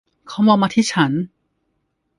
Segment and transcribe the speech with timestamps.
[0.29, 1.11] เขามองมาที่ฉัน